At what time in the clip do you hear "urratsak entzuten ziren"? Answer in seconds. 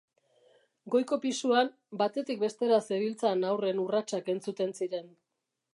3.87-5.13